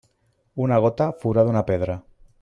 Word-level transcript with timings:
Una 0.63 0.79
gota 0.85 1.07
forada 1.21 1.53
una 1.57 1.63
pedra. 1.73 1.99